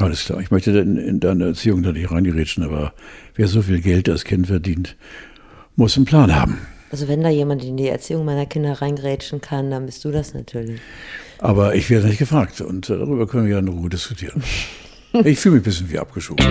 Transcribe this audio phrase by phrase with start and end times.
[0.00, 0.40] Alles klar.
[0.40, 2.94] Ich möchte in, in deine Erziehung da nicht reingerätschen, aber
[3.34, 4.96] wer so viel Geld als Kind verdient,
[5.76, 6.58] muss einen Plan haben.
[6.90, 10.34] Also wenn da jemand in die Erziehung meiner Kinder reingrätschen kann, dann bist du das
[10.34, 10.80] natürlich.
[11.38, 14.42] Aber ich werde nicht gefragt und äh, darüber können wir ja in Ruhe diskutieren.
[15.24, 16.46] Ich fühle mich ein bisschen wie abgeschoben.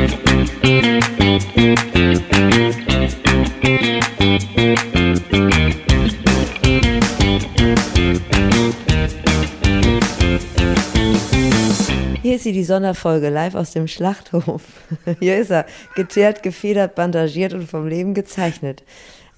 [12.22, 14.64] Hier ist sie, die Sonderfolge, live aus dem Schlachthof.
[15.20, 15.66] Hier ist er,
[15.96, 18.84] geteert, gefedert, bandagiert und vom Leben gezeichnet.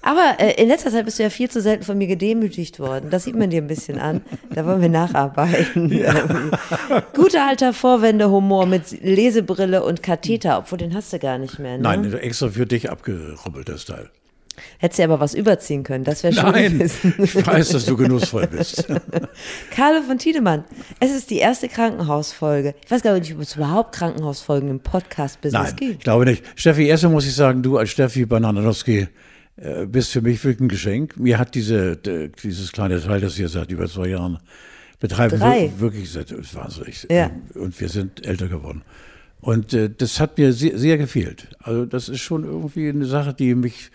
[0.04, 3.08] Aber äh, in letzter Zeit bist du ja viel zu selten von mir gedemütigt worden.
[3.10, 4.20] Das sieht man dir ein bisschen an.
[4.50, 5.92] Da wollen wir nacharbeiten.
[5.92, 6.12] Ja.
[7.14, 11.76] Guter alter Vorwände-Humor mit Lesebrille und Katheter, obwohl den hast du gar nicht mehr.
[11.76, 11.82] Ne?
[11.84, 14.10] Nein, extra für dich abgerubbelt, das Teil.
[14.78, 16.80] Hättest du aber was überziehen können, das wäre schon Nein,
[17.18, 18.86] ich weiß, dass du genussvoll bist.
[19.70, 20.64] Carlo von Tiedemann,
[21.00, 22.74] es ist die erste Krankenhausfolge.
[22.84, 25.92] Ich weiß gar nicht, ob es überhaupt Krankenhausfolgen im Podcast-Business gibt.
[25.92, 26.44] Ich glaube nicht.
[26.56, 29.08] Steffi, erstmal muss ich sagen, du als Steffi Bananowski
[29.56, 31.18] äh, bist für mich wirklich ein Geschenk.
[31.18, 34.38] Mir hat diese, dieses kleine Teil, das wir seit über zwei Jahren
[34.98, 35.72] betreiben, Drei.
[35.78, 37.06] wirklich seit, wahnsinnig.
[37.10, 37.30] Ja.
[37.54, 38.82] Und wir sind älter geworden.
[39.40, 41.48] Und äh, das hat mir sehr, sehr gefehlt.
[41.58, 43.90] Also das ist schon irgendwie eine Sache, die mich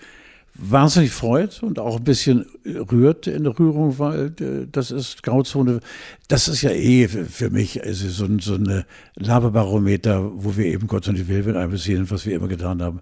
[0.58, 5.80] wahnsinnig freut und auch ein bisschen rührt in der Rührung, weil äh, das ist Grauzone.
[6.28, 8.86] Das ist ja eh für mich also so, so eine
[9.16, 13.02] Laberbarometer, wo wir eben Gott und die Welt einbeziehen, was wir immer getan haben.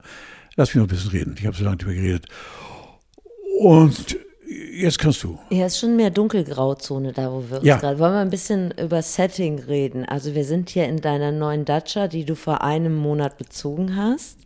[0.55, 1.35] Lass mich noch ein bisschen reden.
[1.37, 2.27] Ich habe so lange darüber geredet.
[3.59, 4.17] Und
[4.73, 5.39] jetzt kannst du.
[5.49, 7.77] Ja, ist schon mehr Dunkelgrauzone da, wo wir uns ja.
[7.77, 7.99] gerade.
[7.99, 10.05] Wollen wir ein bisschen über Setting reden?
[10.05, 14.39] Also wir sind hier in deiner neuen Dacia, die du vor einem Monat bezogen hast.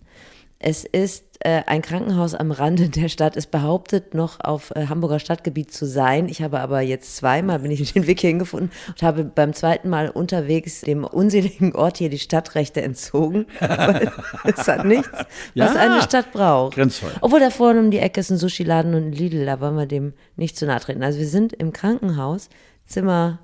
[0.59, 3.37] Es ist ein Krankenhaus am Rande der Stadt.
[3.37, 6.27] Es behauptet noch auf äh, Hamburger Stadtgebiet zu sein.
[6.27, 9.89] Ich habe aber jetzt zweimal bin ich den Weg hier hingefunden und habe beim zweiten
[9.89, 13.45] Mal unterwegs dem unseligen Ort hier die Stadtrechte entzogen.
[14.43, 15.09] es hat nichts,
[15.53, 16.75] ja, was eine Stadt braucht.
[16.75, 17.11] Grenzfrei.
[17.21, 19.85] Obwohl da vorne um die Ecke ist ein Sushi-Laden und ein Lidl, da wollen wir
[19.85, 21.03] dem nicht zu nahe treten.
[21.03, 22.49] Also wir sind im Krankenhaus,
[22.85, 23.39] Zimmer,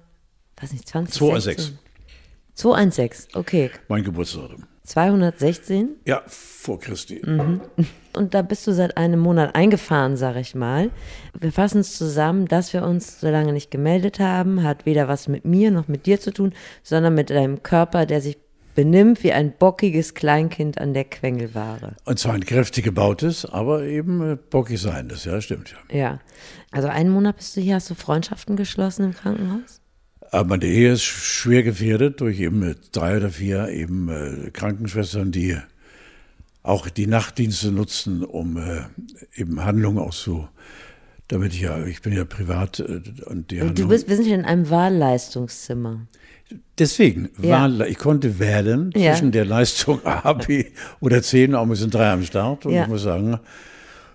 [0.60, 1.80] weiß nicht, 20, 216.
[2.56, 3.72] 216, okay.
[3.88, 4.50] Mein Geburtstag.
[4.86, 5.96] 216?
[6.06, 7.22] Ja, vor Christi.
[7.24, 7.62] Mhm.
[8.16, 10.90] Und da bist du seit einem Monat eingefahren, sag ich mal.
[11.38, 15.28] Wir fassen es zusammen, dass wir uns so lange nicht gemeldet haben, hat weder was
[15.28, 16.54] mit mir noch mit dir zu tun,
[16.84, 18.38] sondern mit deinem Körper, der sich
[18.76, 21.96] benimmt wie ein bockiges Kleinkind an der Quengelware.
[22.04, 25.74] Und zwar ein kräftig gebautes, aber eben äh, bockig sein, das ja stimmt.
[25.90, 25.98] Ja.
[25.98, 26.20] ja.
[26.72, 29.82] Also einen Monat bist du hier, hast du Freundschaften geschlossen im Krankenhaus?
[30.32, 35.58] Aber meine Ehe ist schwer gefährdet durch eben drei oder vier eben äh, Krankenschwestern, die
[36.64, 38.82] auch die Nachtdienste nutzen, um äh,
[39.36, 40.48] eben Handlungen auch so,
[41.28, 44.36] damit ich ja, ich bin ja privat äh, und die Du bist, wir sind hier
[44.36, 46.08] in einem Wahlleistungszimmer.
[46.78, 47.62] Deswegen, ja.
[47.62, 49.32] Wahl, ich konnte wählen zwischen ja.
[49.32, 50.66] der Leistung A, B
[51.00, 52.84] oder 10, auch wir sind drei am Start und ja.
[52.84, 53.40] ich muss sagen,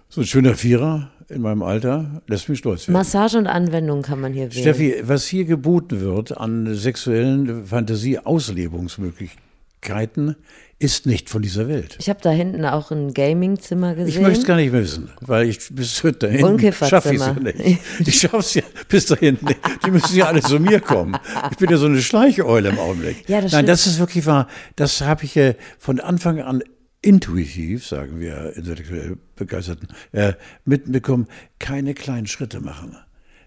[0.08, 2.94] so ein schöner Vierer in meinem Alter lässt mich stolz werden.
[2.94, 4.62] Massage und Anwendung kann man hier wählen.
[4.62, 10.34] Steffi, was hier geboten wird an sexuellen Fantasie-Auslebungsmöglichkeiten,
[10.80, 11.96] ist nicht von dieser Welt.
[12.00, 14.08] Ich habe da hinten auch ein Gaming-Zimmer gesehen.
[14.08, 17.34] Ich möchte es gar nicht wissen, weil ich bis da hinten schaffe ich es ja
[17.34, 17.78] nicht.
[18.00, 19.60] Ich schaffe es ja bis da hinten nicht.
[19.84, 21.18] Die müssen ja alle zu mir kommen.
[21.50, 23.28] Ich bin ja so eine Schleicheule im Augenblick.
[23.28, 24.48] Ja, das Nein, das ist wirklich wahr.
[24.76, 26.62] Das habe ich ja von Anfang an
[27.02, 30.34] intuitiv, sagen wir intellektuell Begeisterten, äh,
[30.64, 31.26] mitbekommen,
[31.58, 32.96] keine kleinen Schritte machen.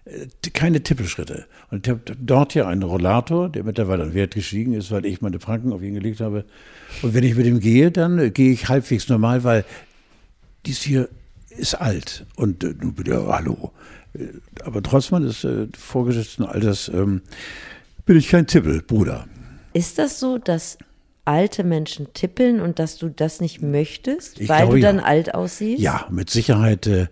[0.04, 1.46] Äh, keine Tippelschritte.
[1.70, 5.20] Und ich habe dort hier einen Rollator, der mittlerweile an Wert gestiegen ist, weil ich
[5.20, 6.44] meine Pranken auf ihn gelegt habe.
[7.02, 9.64] Und wenn ich mit ihm gehe, dann äh, gehe ich halbwegs normal, weil
[10.66, 11.08] dies hier
[11.56, 12.26] ist alt.
[12.36, 13.72] Und äh, nun bitte, hallo.
[14.14, 14.28] Äh,
[14.64, 17.22] aber trotz meines äh, vorgesetzten Alters ähm,
[18.04, 19.26] bin ich kein Tippel, Bruder.
[19.72, 20.78] Ist das so, dass
[21.24, 25.04] alte Menschen tippeln und dass du das nicht möchtest, ich weil glaube, du dann ja.
[25.04, 25.80] alt aussiehst?
[25.80, 27.06] Ja, mit Sicherheit äh,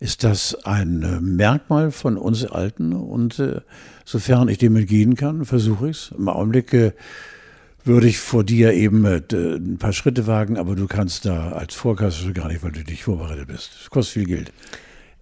[0.00, 3.60] ist das ein äh, Merkmal von uns Alten und äh,
[4.04, 6.14] sofern ich dem entgehen kann, versuche ich es.
[6.16, 6.92] Im Augenblick äh,
[7.84, 11.74] würde ich vor dir eben äh, ein paar Schritte wagen, aber du kannst da als
[11.74, 13.72] Vorkasse gar nicht, weil du nicht vorbereitet bist.
[13.80, 14.52] Das kostet viel Geld.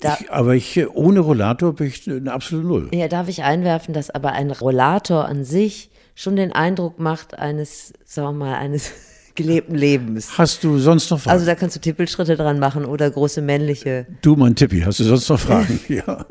[0.02, 2.88] Ich, aber ich, ohne Rollator bin ich eine absolute Null.
[2.92, 7.92] Ja, darf ich einwerfen, dass aber ein Rollator an sich schon den Eindruck macht eines,
[8.04, 8.90] sagen wir mal, eines
[9.36, 10.36] gelebten Lebens.
[10.36, 11.34] Hast du sonst noch Fragen?
[11.34, 14.06] Also da kannst du Tippelschritte dran machen oder große männliche.
[14.22, 15.78] Du, mein Tippi, hast du sonst noch Fragen?
[15.88, 16.26] ja.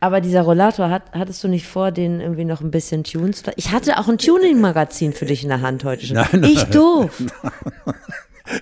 [0.00, 3.42] Aber dieser Rollator, hat, hattest du nicht vor, den irgendwie noch ein bisschen Tunes?
[3.56, 6.16] Ich hatte auch ein Tuning-Magazin für dich in der Hand heute schon.
[6.16, 7.22] Nein, nein, ich doof.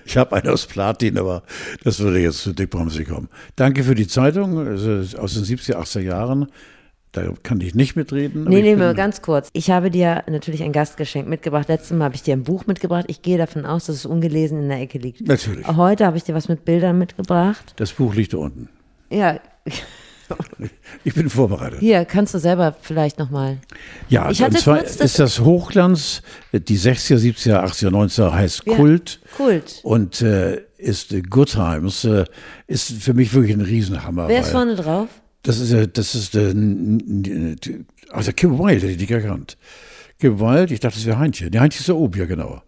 [0.03, 1.43] Ich habe einen aus Platin, aber
[1.83, 3.29] das würde jetzt zu dickbremsig kommen.
[3.55, 6.47] Danke für die Zeitung, also aus den 70er, 80er Jahren
[7.15, 8.43] Da kann ich nicht mitreden.
[8.43, 9.49] Nee, nee, nur ganz kurz.
[9.53, 11.69] Ich habe dir natürlich ein Gastgeschenk mitgebracht.
[11.69, 13.05] Letztes Mal habe ich dir ein Buch mitgebracht.
[13.07, 15.25] Ich gehe davon aus, dass es ungelesen in der Ecke liegt.
[15.25, 15.65] Natürlich.
[15.65, 17.73] Heute habe ich dir was mit Bildern mitgebracht.
[17.77, 18.67] Das Buch liegt da unten.
[19.09, 19.39] Ja.
[21.03, 21.79] Ich bin vorbereitet.
[21.79, 23.59] Hier, kannst du selber vielleicht nochmal.
[24.09, 28.63] Ja, ich hatte und zwar das ist das Hochglanz, die 60er, 70er, 80er, 90er heißt
[28.65, 29.21] ja, Kult.
[29.37, 29.81] Kult.
[29.83, 32.25] Und äh, ist äh, Good Times, äh,
[32.65, 34.27] ist für mich wirklich ein Riesenhammer.
[34.27, 35.07] Wer ist vorne drauf?
[35.45, 36.53] Das ist, äh, das ist äh,
[38.09, 39.57] also Kim Wilde, hätte ich nicht erkannt.
[40.19, 41.51] Kim Wilde, ich dachte, das wäre Heintje.
[41.51, 42.61] Die Heintje ist der Obi, ja genau.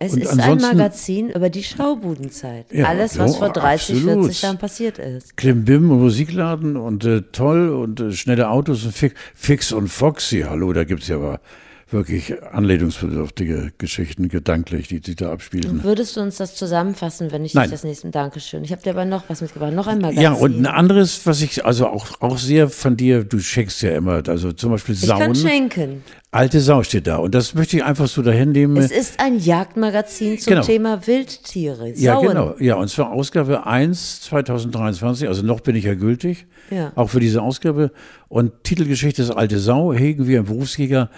[0.00, 2.66] Es und ist ein Magazin über die Schaubudenzeit.
[2.72, 4.24] Ja, Alles, was jo, vor 30, absolut.
[4.26, 5.36] 40 Jahren passiert ist.
[5.36, 10.44] Klimbim, Musikladen und äh, toll und äh, schnelle Autos und Fix, Fix und Foxy.
[10.48, 11.40] Hallo, da gibt es ja aber
[11.90, 15.82] wirklich anlehnungsbedürftige Geschichten, gedanklich, die sich da abspielen.
[15.84, 17.64] würdest du uns das zusammenfassen, wenn ich Nein.
[17.64, 18.62] dich das nächste Dankeschön.
[18.64, 20.22] Ich habe dir aber noch was mitgebracht, noch ein Magazin.
[20.22, 23.92] Ja, und ein anderes, was ich also auch, auch sehr von dir, du schenkst ja
[23.92, 25.32] immer, also zum Beispiel Sauen.
[25.32, 26.04] Ich kann schenken.
[26.30, 28.76] Alte Sau steht da und das möchte ich einfach so dahin nehmen.
[28.76, 30.66] Es ist ein Jagdmagazin zum genau.
[30.66, 31.94] Thema Wildtiere.
[31.94, 31.96] Sauen.
[31.96, 32.54] Ja, genau.
[32.58, 36.92] Ja, und zwar Ausgabe 1 2023, also noch bin ich ja gültig, ja.
[36.96, 37.92] auch für diese Ausgabe.
[38.28, 41.08] Und Titelgeschichte ist Alte Sau, hegen wir im Berufsjäger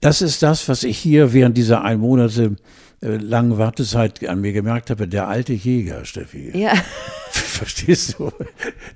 [0.00, 2.56] das ist das, was ich hier während dieser ein Monate
[3.02, 5.06] äh, langen Wartezeit an mir gemerkt habe.
[5.06, 6.56] Der alte Jäger, Steffi.
[6.58, 6.72] Ja.
[7.30, 8.30] Verstehst du?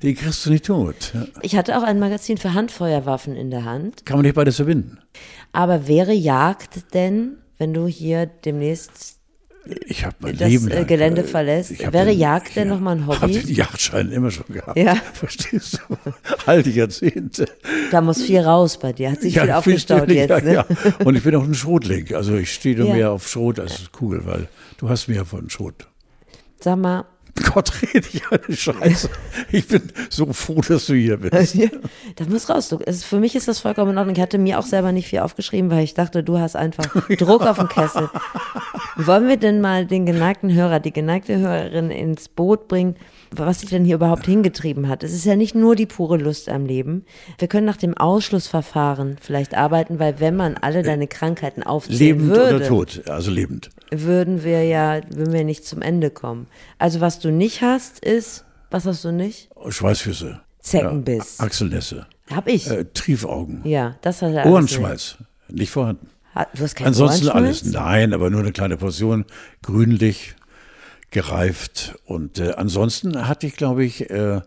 [0.03, 1.13] Den kriegst du nicht tot.
[1.43, 4.07] Ich hatte auch ein Magazin für Handfeuerwaffen in der Hand.
[4.07, 4.99] Kann man nicht beides verbinden.
[5.53, 9.18] Aber wäre Jagd denn, wenn du hier demnächst
[9.87, 11.79] ich habe mein das Leben äh, lang, Gelände verlässt.
[11.79, 13.17] Wäre den, Jagd denn ja, nochmal ein Hobby?
[13.17, 14.79] Ich habe den Jagdschein immer schon gehabt.
[14.79, 14.95] Ja.
[15.13, 15.97] Verstehst du?
[16.47, 17.47] Alte Jahrzehnte.
[17.91, 19.13] Da muss viel raus bei dir.
[19.13, 20.31] Hat sich ja, viel aufgestaut jetzt.
[20.31, 20.55] Ja, ne?
[20.55, 20.67] ja.
[21.05, 22.15] Und ich bin auch ein Schrotling.
[22.15, 22.93] Also ich stehe ja.
[22.93, 24.49] mehr auf Schrot als Kugel, weil
[24.79, 25.87] du hast mehr von Schrot.
[26.61, 27.05] Sag mal,
[27.45, 29.11] Gott rede ich eine Scheiße.
[29.51, 31.59] Ich bin so froh, dass du hier bist.
[32.17, 32.69] das muss raus.
[32.69, 34.17] Du, es, für mich ist das vollkommen in Ordnung.
[34.17, 36.87] Ich hatte mir auch selber nicht viel aufgeschrieben, weil ich dachte, du hast einfach
[37.19, 38.11] Druck auf dem Kessel.
[38.97, 42.97] Wollen wir denn mal den geneigten Hörer, die geneigte Hörerin ins Boot bringen?
[43.31, 45.03] Was sich denn hier überhaupt hingetrieben hat.
[45.03, 47.05] Es ist ja nicht nur die pure Lust am Leben.
[47.39, 52.29] Wir können nach dem Ausschlussverfahren vielleicht arbeiten, weil wenn man alle deine Krankheiten aufzählen lebend
[52.29, 52.43] würde.
[52.45, 53.71] Lebend oder tot, also lebend.
[53.91, 56.47] Würden wir ja, würden wir nicht zum Ende kommen.
[56.79, 59.51] Also was du nicht hast, ist, was hast du nicht?
[59.69, 60.41] Schweißfüße.
[60.61, 61.39] Zeckenbiss.
[61.39, 62.07] Ja, Achselnässe.
[62.31, 62.71] Hab ich.
[62.71, 63.63] Äh, Triefaugen.
[63.65, 65.17] Ja, das hat er Ohrenschmalz.
[65.49, 65.61] Nicht.
[65.61, 66.09] nicht vorhanden.
[66.55, 67.65] Du hast keinen Ansonsten alles.
[67.65, 69.25] Nein, aber nur eine kleine Portion.
[69.63, 70.37] Grünlich,
[71.11, 71.99] gereift.
[72.05, 74.41] Und äh, ansonsten hatte ich, glaube ich, äh,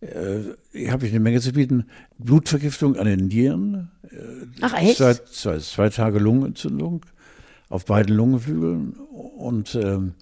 [0.00, 1.86] äh, habe ich eine Menge zu bieten.
[2.18, 3.90] Blutvergiftung an den Nieren.
[4.04, 4.98] Äh, Ach echt?
[4.98, 7.04] Seit zwei, zwei Tage Lungenentzündung
[7.68, 8.92] auf beiden Lungenflügeln.
[8.92, 10.14] Und ähm,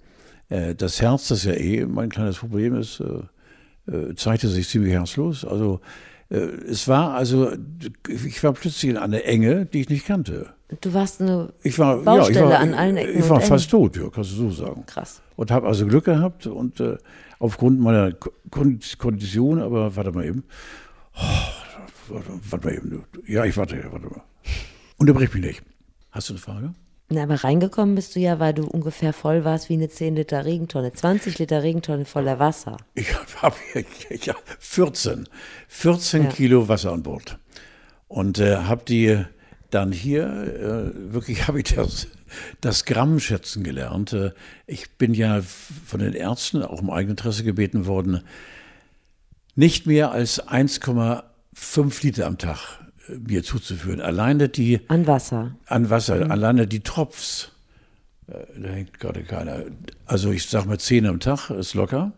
[0.49, 5.45] äh, das Herz, das ja eh mein kleines Problem ist, äh, zeigte sich ziemlich herzlos.
[5.45, 5.81] Also
[6.29, 7.53] es war also,
[8.09, 10.56] ich war plötzlich in einer Enge, die ich nicht kannte.
[10.81, 13.21] Du warst eine ich war, Baustelle ja, ich war, an allen Ecken.
[13.21, 14.85] Ich war fast tot, ja, kannst du so sagen.
[14.87, 15.23] Krass.
[15.37, 16.97] Und habe also Glück gehabt und äh,
[17.39, 18.13] aufgrund meiner
[18.51, 20.45] Kondition, aber warte mal eben.
[21.15, 23.05] Oh, warte, warte, mal eben.
[23.27, 24.23] Ja, ich warte, warte mal.
[24.97, 25.63] Unterbrich mich nicht.
[26.11, 26.75] Hast du eine Frage?
[27.09, 30.45] Na, aber reingekommen bist du ja, weil du ungefähr voll warst wie eine 10 Liter
[30.45, 32.79] Regentonne, 20 Liter Regentonne voller Wasser.
[32.95, 33.55] Ich habe
[34.11, 35.29] ja 14,
[35.69, 36.29] 14 ja.
[36.31, 37.39] Kilo Wasser an Bord
[38.09, 39.25] und äh, habe die
[39.77, 42.09] dann hier, äh, wirklich habe ich das,
[42.61, 44.13] das Gramm schätzen gelernt.
[44.15, 44.33] Äh,
[44.67, 48.23] ich bin ja von den Ärzten auch im Eigeninteresse gebeten worden,
[49.55, 54.01] nicht mehr als 1,5 Liter am Tag mir zuzuführen.
[54.01, 54.81] Alleine die.
[54.89, 55.57] An Wasser.
[55.67, 56.25] An Wasser.
[56.25, 56.31] Mhm.
[56.31, 57.53] Alleine die Tropfs.
[58.27, 59.65] Äh, da hängt gerade keiner.
[60.07, 62.13] Also ich sag mal zehn am Tag ist locker.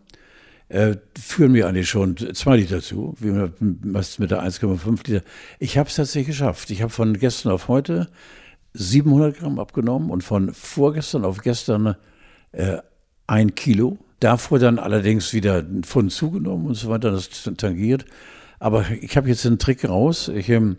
[0.69, 5.25] Äh, führen mir eigentlich schon zwei Liter zu, wie man was mit der 1,5 Liter.
[5.59, 6.71] Ich habe es tatsächlich geschafft.
[6.71, 8.09] Ich habe von gestern auf heute
[8.75, 11.97] 700 Gramm abgenommen und von vorgestern auf gestern
[12.53, 12.79] äh,
[13.27, 13.99] ein Kilo.
[14.21, 18.05] Davor dann allerdings wieder ein Pfund zugenommen und so weiter, das tangiert.
[18.59, 20.29] Aber ich habe jetzt einen Trick raus.
[20.29, 20.77] Ich ähm,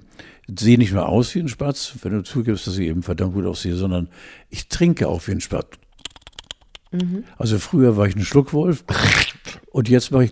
[0.48, 3.46] sehe nicht mehr aus wie ein Spatz, wenn du zugibst, dass ich eben verdammt gut
[3.46, 4.10] aussehe, sondern
[4.50, 5.77] ich trinke auch wie ein Spatz.
[6.91, 7.24] Mhm.
[7.38, 8.84] Also früher war ich ein Schluckwolf
[9.72, 10.32] und jetzt mache ich.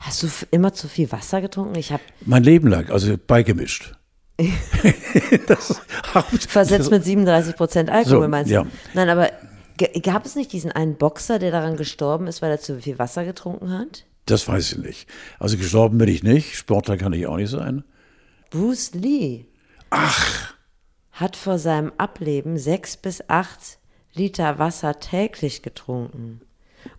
[0.00, 1.76] Hast du immer zu viel Wasser getrunken?
[1.76, 3.94] Ich habe mein Leben lang, also beigemischt.
[5.48, 5.80] das
[6.48, 8.54] Versetzt mit 37 Prozent Alkohol, so, meinst du?
[8.54, 8.66] Ja.
[8.94, 9.32] Nein, aber
[10.02, 13.24] gab es nicht diesen einen Boxer, der daran gestorben ist, weil er zu viel Wasser
[13.24, 14.04] getrunken hat?
[14.26, 15.08] Das weiß ich nicht.
[15.38, 16.54] Also gestorben bin ich nicht.
[16.54, 17.82] Sportler kann ich auch nicht sein.
[18.50, 19.46] Bruce Lee.
[19.90, 20.54] Ach.
[21.12, 23.78] Hat vor seinem Ableben sechs bis acht
[24.12, 26.42] Liter Wasser täglich getrunken.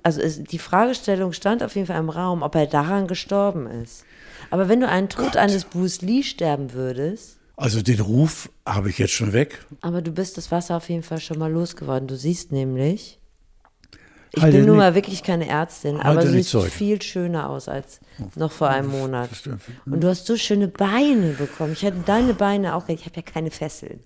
[0.03, 4.05] Also es, die Fragestellung stand auf jeden Fall im Raum, ob er daran gestorben ist.
[4.49, 5.37] Aber wenn du einen Tod Gott.
[5.37, 7.37] eines Bruce Lee sterben würdest.
[7.55, 9.65] Also den Ruf habe ich jetzt schon weg.
[9.81, 12.07] Aber du bist das Wasser auf jeden Fall schon mal losgeworden.
[12.07, 13.19] Du siehst nämlich,
[14.33, 17.99] ich Halte bin nun mal wirklich keine Ärztin, aber du siehst viel schöner aus als
[18.35, 19.29] noch vor einem Monat.
[19.85, 21.73] Und du hast so schöne Beine bekommen.
[21.73, 24.01] Ich hatte deine Beine auch, ich habe ja keine Fesseln.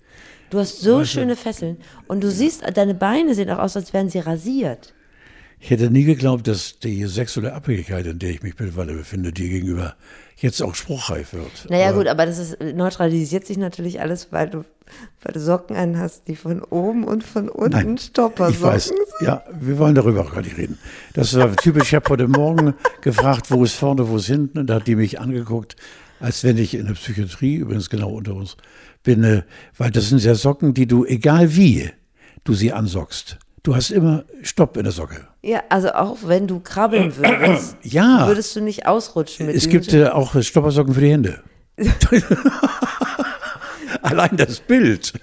[0.48, 1.78] Du hast so weißt schöne Fesseln
[2.08, 4.93] und du siehst, deine Beine sehen auch aus, als wären sie rasiert.
[5.64, 9.48] Ich hätte nie geglaubt, dass die sexuelle Abhängigkeit, in der ich mich mittlerweile befinde, dir
[9.48, 9.94] gegenüber
[10.36, 11.70] jetzt auch spruchreif wird.
[11.70, 14.66] Naja, aber gut, aber das ist, neutralisiert sich natürlich alles, weil du,
[15.22, 18.54] weil du Socken anhast, die von oben und von unten Nein, Stoppersocken.
[18.54, 18.92] Ich weiß,
[19.22, 20.78] ja, wir wollen darüber auch gar nicht reden.
[21.14, 21.84] Das war typisch.
[21.84, 24.58] Ich habe heute Morgen gefragt, wo ist vorne, wo ist hinten.
[24.58, 25.76] Und da hat die mich angeguckt,
[26.20, 28.58] als wenn ich in der Psychiatrie, übrigens genau unter uns,
[29.02, 29.44] bin, äh,
[29.78, 31.90] weil das sind ja Socken, die du, egal wie
[32.44, 35.26] du sie ansockst, Du hast immer Stopp in der Socke.
[35.40, 38.26] Ja, also auch wenn du krabbeln würdest, ja.
[38.26, 39.48] würdest du nicht ausrutschen.
[39.48, 41.42] es gibt äh, auch Stoppersocken für die Hände.
[44.02, 45.14] Allein das Bild.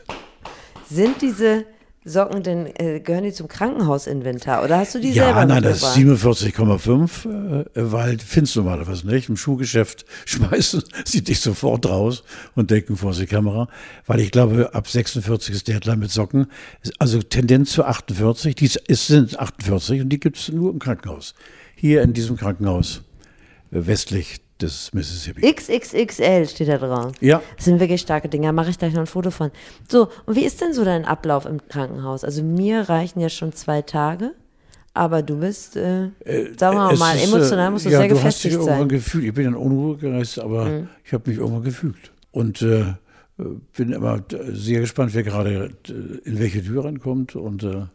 [0.89, 1.65] Sind diese
[2.03, 5.83] Socken denn, äh, gehören die zum Krankenhausinventar oder hast du die ja, selber nein, das
[5.83, 9.29] ist 47,5, äh, weil findest du normalerweise nicht.
[9.29, 12.23] Im Schuhgeschäft schmeißen sie dich sofort raus
[12.55, 13.67] und denken vor die Kamera,
[14.07, 16.47] weil ich glaube, ab 46 ist der Deadline mit Socken,
[16.97, 21.35] also Tendenz zu 48, die ist, sind 48 und die gibt es nur im Krankenhaus.
[21.75, 23.03] Hier in diesem Krankenhaus,
[23.71, 25.41] äh, westlich des Mississippi.
[25.51, 27.13] XXXL steht da drauf.
[27.19, 27.41] Ja.
[27.55, 28.51] Das sind wirklich starke Dinger.
[28.51, 29.51] Mache ich gleich noch ein Foto von.
[29.89, 32.23] So, und wie ist denn so dein Ablauf im Krankenhaus?
[32.23, 34.31] Also mir reichen ja schon zwei Tage.
[34.93, 38.15] Aber du bist, äh, äh sagen wir mal, ist, emotional musst du ja, sehr du
[38.15, 38.89] gefestigt hast dich sein.
[38.89, 40.89] Gefühlt, ich bin in Unruhe gereist, aber mhm.
[41.05, 42.11] ich habe mich irgendwann gefühlt.
[42.31, 42.93] Und äh,
[43.75, 45.91] bin immer sehr gespannt, wer gerade äh,
[46.29, 47.85] in welche Tür reinkommt und äh,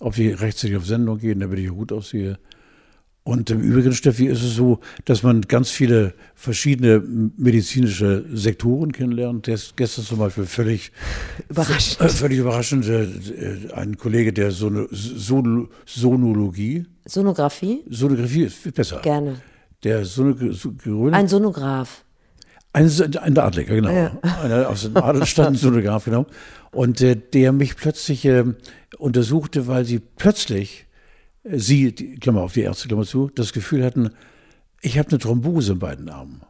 [0.00, 2.38] ob die rechtzeitig auf Sendung gehen, damit ich gut aussehe.
[3.28, 7.02] Und im Übrigen, Steffi, ist es so, dass man ganz viele verschiedene
[7.36, 9.48] medizinische Sektoren kennenlernt.
[9.48, 10.92] Ist gestern zum Beispiel völlig
[11.50, 13.06] überraschend, äh, völlig überraschend äh,
[13.74, 16.86] ein Kollege der Son Son Sonologie.
[17.04, 17.84] Sonographie?
[17.90, 19.00] Sonographie ist viel besser.
[19.02, 19.42] Gerne.
[19.84, 21.12] Der Sonograph.
[21.12, 22.04] Ein Sonograph.
[22.72, 23.90] Ein, ein Adliger, genau.
[23.90, 24.12] Ja.
[24.42, 26.24] Einer aus dem Adelstand, Sonograph, genau.
[26.70, 28.44] Und äh, der mich plötzlich äh,
[28.96, 30.87] untersuchte, weil sie plötzlich
[31.52, 34.10] sie, die, Klammer auf die Ärzte, Klammer zu, das Gefühl hatten,
[34.80, 36.42] ich habe eine Thrombose in beiden Armen.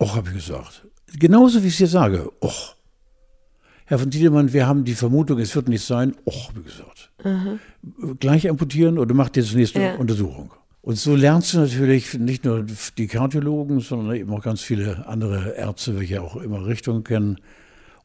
[0.00, 0.86] Och, habe ich gesagt.
[1.18, 2.30] Genauso wie ich es dir sage.
[2.42, 2.76] Och.
[3.86, 6.14] Herr von Tiedemann, wir haben die Vermutung, es wird nicht sein.
[6.26, 7.10] Och, habe ich gesagt.
[7.24, 8.18] Mhm.
[8.18, 9.94] Gleich amputieren oder macht jetzt nächste ja.
[9.96, 10.52] Untersuchung.
[10.82, 12.64] Und so lernst du natürlich nicht nur
[12.96, 17.38] die Kardiologen, sondern eben auch ganz viele andere Ärzte, welche auch immer Richtungen kennen,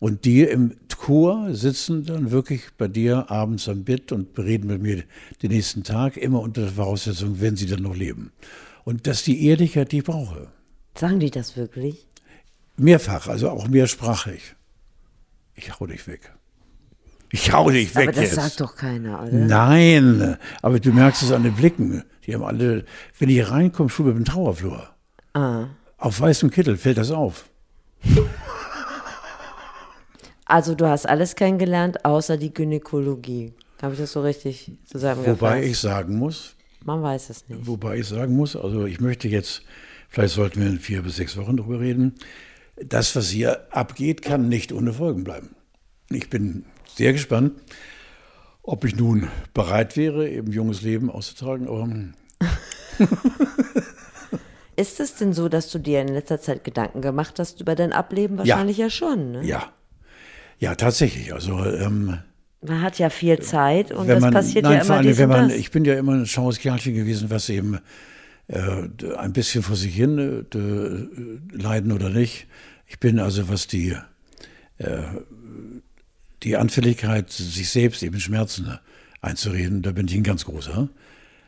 [0.03, 4.81] und die im Chor sitzen dann wirklich bei dir abends am Bett und bereden mit
[4.81, 5.03] mir
[5.41, 8.33] den nächsten Tag, immer unter der Voraussetzung, wenn sie dann noch leben.
[8.83, 10.49] Und das ist die Ehrlichkeit, die ich brauche.
[10.93, 12.05] Sagen die das wirklich?
[12.75, 14.55] Mehrfach, also auch mehrsprachig.
[15.55, 16.33] Ich hau dich weg.
[17.31, 18.09] Ich hau dich weg.
[18.09, 18.35] Aber das jetzt.
[18.35, 19.31] sagt doch keiner, oder?
[19.31, 22.03] Nein, aber du merkst es an den Blicken.
[22.27, 22.83] Die haben alle,
[23.19, 24.85] wenn die reinkommen, schon mit dem Trauerflur.
[25.31, 25.67] Ah.
[25.97, 27.45] Auf weißem Kittel fällt das auf.
[30.45, 33.53] Also du hast alles kennengelernt, außer die Gynäkologie.
[33.81, 35.41] Habe ich das so richtig zusammengefasst?
[35.41, 36.55] Wobei ich sagen muss.
[36.85, 37.65] Man weiß es nicht.
[37.67, 39.61] Wobei ich sagen muss, also ich möchte jetzt,
[40.09, 42.15] vielleicht sollten wir in vier bis sechs Wochen darüber reden,
[42.75, 45.55] das, was hier abgeht, kann nicht ohne Folgen bleiben.
[46.09, 47.53] Ich bin sehr gespannt,
[48.61, 51.67] ob ich nun bereit wäre, eben junges Leben auszutragen.
[51.67, 51.87] Aber
[54.75, 57.93] Ist es denn so, dass du dir in letzter Zeit Gedanken gemacht hast über dein
[57.93, 58.37] Ableben?
[58.37, 59.33] Wahrscheinlich ja, ja schon.
[59.33, 59.45] Ne?
[59.45, 59.71] Ja,
[60.59, 61.33] ja, tatsächlich.
[61.33, 62.19] Also ähm,
[62.61, 65.49] man hat ja viel Zeit und das man, passiert nein, ja immer allem, wenn man,
[65.49, 67.79] Ich bin ja immer ein schaues Kerlchen gewesen, was eben
[68.47, 72.47] äh, ein bisschen vor sich hin äh, leiden oder nicht.
[72.87, 73.95] Ich bin also, was die,
[74.77, 75.01] äh,
[76.43, 78.79] die Anfälligkeit, sich selbst eben Schmerzen
[79.21, 80.89] einzureden, da bin ich ein ganz großer.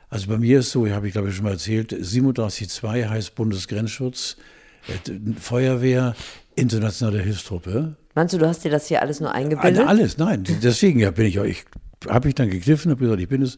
[0.09, 4.37] Also bei mir ist so, habe ich glaube ich schon mal erzählt, 37.2 heißt Bundesgrenzschutz,
[4.87, 6.15] äh, Feuerwehr,
[6.55, 7.95] internationale Hilfstruppe.
[8.15, 9.85] Meinst du, du hast dir das hier alles nur eingebildet?
[9.85, 10.45] Alles, nein.
[10.63, 11.65] Deswegen ja, bin ich ich
[12.07, 13.57] habe ich dann gegriffen, habe gesagt, ich bin es.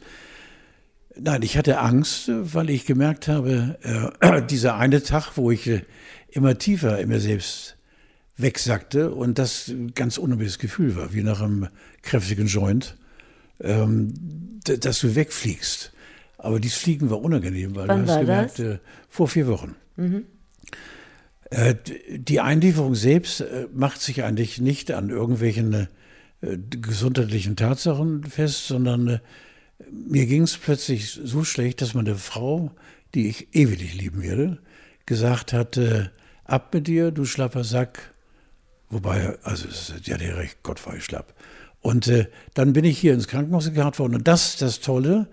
[1.19, 3.77] Nein, ich hatte Angst, weil ich gemerkt habe,
[4.19, 5.81] äh, dieser eine Tag, wo ich äh,
[6.29, 7.77] immer tiefer in mir selbst
[8.35, 11.67] wegsackte und das ganz unangenehmes Gefühl war, wie nach einem
[12.03, 12.95] kräftigen Joint,
[13.61, 14.13] ähm,
[14.63, 15.91] dass du wegfliegst.
[16.37, 19.75] Aber dieses Fliegen war unangenehm, weil Wann du hast gemerkt, äh, vor vier Wochen.
[19.95, 20.25] Mhm.
[21.49, 21.75] Äh,
[22.09, 25.87] die Einlieferung selbst äh, macht sich eigentlich nicht an irgendwelchen
[26.41, 29.19] äh, gesundheitlichen Tatsachen fest, sondern
[29.91, 32.71] mir ging es plötzlich so schlecht, dass meine Frau,
[33.13, 34.57] die ich ewig lieben werde,
[35.05, 35.79] gesagt hat,
[36.43, 38.13] ab mit dir, du schlapper Sack.
[38.89, 41.35] Wobei, also es ist ja der recht, Gott war ich schlapp.
[41.81, 44.15] Und äh, dann bin ich hier ins Krankenhaus gekarrt worden.
[44.15, 45.27] Und das ist das Tolle.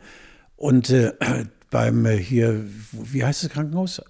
[0.57, 1.13] Und äh,
[1.71, 4.03] beim äh, hier, wie heißt das Krankenhaus?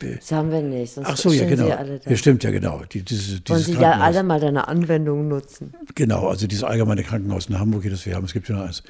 [0.00, 0.98] Das haben wir nicht.
[1.02, 1.68] Ach so, ja, genau.
[1.68, 2.82] Ja, stimmt, ja, genau.
[2.90, 5.74] Die, diese, Wollen Sie da alle mal deine Anwendung nutzen?
[5.94, 8.82] Genau, also dieses allgemeine Krankenhaus in Hamburg, das wir haben, es gibt ja noch eins.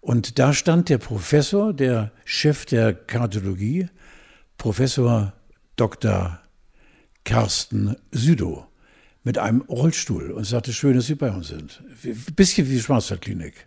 [0.00, 3.88] Und da stand der Professor, der Chef der Kardiologie,
[4.58, 5.32] Professor
[5.76, 6.40] Dr.
[7.24, 8.66] Carsten Südow,
[9.24, 11.82] mit einem Rollstuhl und sagte, schön, dass Sie bei uns sind.
[12.04, 13.66] Ein bisschen wie die Schwarzwaldklinik.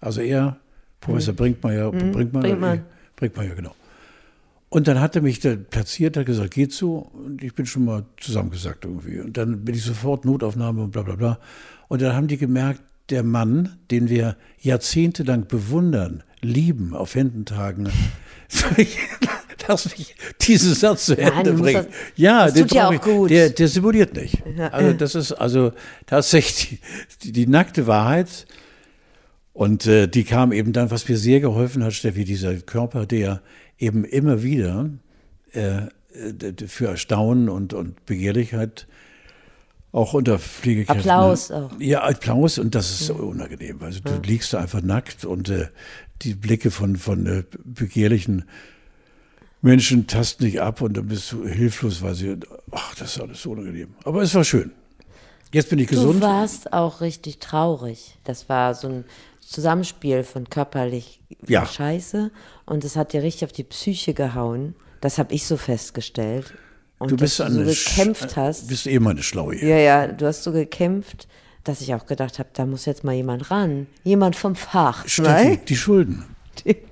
[0.00, 0.58] Also er,
[1.00, 1.36] Professor mhm.
[1.36, 2.12] Brinkmeier, mhm.
[2.12, 2.84] Brinkmeier, Brinkmann.
[3.14, 3.74] Brinkmeier, genau.
[4.68, 6.98] Und dann hat er mich da platziert, hat gesagt, geht so.
[6.98, 9.20] Und ich bin schon mal zusammengesagt irgendwie.
[9.20, 11.38] Und dann bin ich sofort Notaufnahme und bla bla bla.
[11.88, 17.88] Und dann haben die gemerkt, der Mann, den wir jahrzehntelang bewundern, lieben, auf Händen tragen,
[19.68, 21.86] lass mich diesen Satz zu Ende Nein, bringen.
[21.86, 23.30] Das, ja, das tut ja auch gut.
[23.30, 24.42] Der, der simuliert nicht.
[24.72, 25.72] Also das ist also
[26.06, 26.80] tatsächlich
[27.22, 28.46] die, die nackte Wahrheit.
[29.52, 33.40] Und äh, die kam eben dann, was mir sehr geholfen hat, Steffi, dieser Körper, der
[33.78, 34.90] eben immer wieder
[35.52, 35.82] äh,
[36.66, 38.86] für Erstaunen und, und Begehrlichkeit
[39.92, 41.10] auch unter Pflegekräften.
[41.10, 41.70] Applaus auch.
[41.78, 43.82] Ja, Applaus und das ist so unangenehm.
[43.82, 44.20] Also du ja.
[44.24, 45.68] liegst da einfach nackt und äh,
[46.22, 48.44] die Blicke von, von äh, begehrlichen
[49.62, 52.36] Menschen tasten dich ab und dann bist du hilflos, weil sie,
[52.70, 53.94] ach, das ist alles so unangenehm.
[54.04, 54.70] Aber es war schön.
[55.52, 56.16] Jetzt bin ich gesund.
[56.16, 58.18] Du warst auch richtig traurig.
[58.24, 59.04] Das war so ein
[59.46, 61.66] Zusammenspiel von körperlich ja.
[61.66, 62.30] Scheiße
[62.64, 64.74] und es hat dir richtig auf die Psyche gehauen.
[65.00, 66.54] Das habe ich so festgestellt.
[66.98, 68.68] Und du bist dass du so gekämpft hast.
[68.68, 69.56] Bist eh meine Schlaue.
[69.56, 71.28] Ja, ja, du hast so gekämpft,
[71.62, 73.86] dass ich auch gedacht habe, da muss jetzt mal jemand ran.
[74.02, 75.06] Jemand vom Fach.
[75.06, 75.58] Steffi, ne?
[75.58, 76.24] die Schulden.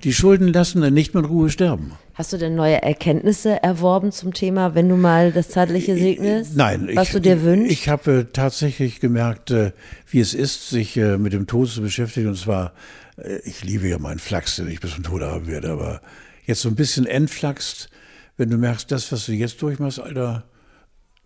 [0.03, 1.93] Die Schulden lassen dann nicht mit Ruhe sterben.
[2.15, 6.55] Hast du denn neue Erkenntnisse erworben zum Thema, wenn du mal das Zeitliche segnest?
[6.55, 6.89] Nein.
[6.93, 7.73] Was ich, du dir wünschst?
[7.73, 9.73] Ich habe tatsächlich gemerkt, äh,
[10.09, 12.29] wie es ist, sich äh, mit dem Tod zu beschäftigen.
[12.29, 12.71] Und zwar,
[13.17, 16.01] äh, ich liebe ja meinen Flachs, den ich bis zum Tode haben werde, aber
[16.45, 17.89] jetzt so ein bisschen entflaxt,
[18.37, 20.45] wenn du merkst, das, was du jetzt durchmachst, Alter,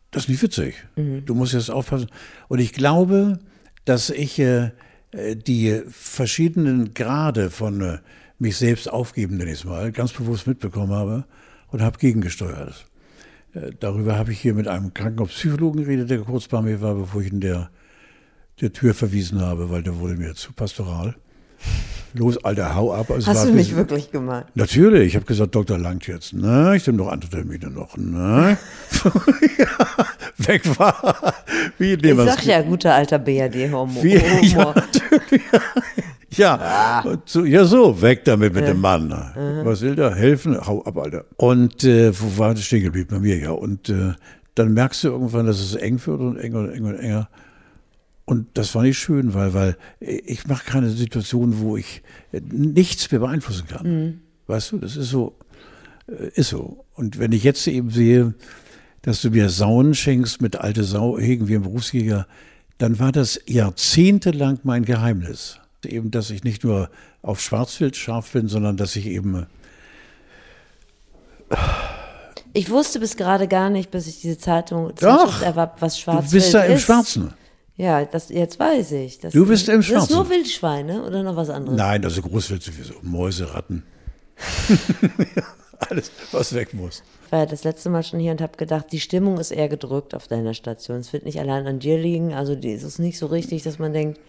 [0.10, 0.74] das ist nicht witzig.
[0.96, 1.24] Mhm.
[1.24, 2.10] Du musst jetzt aufpassen.
[2.48, 3.38] Und ich glaube,
[3.86, 4.42] dass ich
[5.14, 8.00] die verschiedenen Grade von
[8.40, 11.26] mich selbst aufgeben, nenne ich es mal, ganz bewusst mitbekommen habe
[11.68, 12.88] und habe gegengesteuert.
[13.54, 17.22] Äh, darüber habe ich hier mit einem Krankenhauspsychologen geredet, der kurz bei mir war, bevor
[17.22, 17.70] ich ihn der,
[18.62, 21.16] der Tür verwiesen habe, weil der wurde mir zu pastoral.
[22.14, 23.12] Los, Alter, hau ab.
[23.12, 24.48] Also Hast du mich wirklich gemeint?
[24.56, 25.10] Natürlich.
[25.10, 26.34] Ich habe gesagt, Doktor langt jetzt.
[26.34, 26.74] Ne?
[26.76, 27.96] Ich nehme noch andere Termine noch.
[27.98, 28.58] Ne?
[29.58, 31.36] ja, weg war.
[31.78, 34.04] Wie, nee, ich sag ja, guter alter BRD-Humor.
[34.04, 35.44] Ja, natürlich.
[36.36, 37.18] Ja, ah.
[37.26, 38.74] so, ja so, weg damit mit ja.
[38.74, 39.08] dem Mann.
[39.08, 39.66] Mhm.
[39.66, 40.16] Was will der?
[40.16, 40.60] Helfen?
[40.66, 41.26] Hau ab, Alter.
[41.38, 43.10] Und äh, wo war das stehen geblieben?
[43.10, 43.52] Bei mir, ja.
[43.52, 44.14] Und äh,
[44.56, 47.30] dann merkst du irgendwann, dass es eng wird und enger und enger und enger.
[48.26, 53.10] Und das war nicht schön, weil, weil ich mache keine Situation, wo ich äh, nichts
[53.12, 53.88] mehr beeinflussen kann.
[53.88, 54.22] Mhm.
[54.48, 55.36] Weißt du, das ist so,
[56.08, 56.86] äh, ist so.
[56.94, 58.36] Und wenn ich jetzt eben sehe,
[59.02, 62.28] dass du mir Sauen schenkst mit alte Sau, hegen wie ein Berufsjäger,
[62.78, 66.90] dann war das jahrzehntelang mein Geheimnis eben, dass ich nicht nur
[67.22, 69.48] auf Schwarzwild scharf bin, sondern dass ich eben.
[71.50, 71.56] Äh,
[72.54, 76.32] ich wusste bis gerade gar nicht, bis ich diese Zeitung Doch, erwarb, was Schwarzwild ist.
[76.32, 76.82] Du bist da im ist.
[76.82, 77.34] Schwarzen.
[77.78, 79.20] Ja, das, jetzt weiß ich.
[79.20, 79.94] du bist im Schwarzen.
[79.94, 81.78] Das ist nur Wildschweine oder noch was anderes?
[81.78, 82.96] Nein, also Großwild sowieso.
[83.04, 83.84] Mäuse, Ratten.
[85.90, 87.04] Alles, was weg muss.
[87.26, 89.70] Ich war ja das letzte Mal schon hier und habe gedacht, die Stimmung ist eher
[89.70, 90.98] gedrückt auf deiner Station.
[90.98, 92.34] Es wird nicht allein an dir liegen.
[92.34, 94.20] Also die, es ist nicht so richtig, dass man denkt,